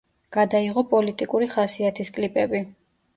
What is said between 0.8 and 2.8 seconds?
პოლიტიკური ხასიათის კლიპები.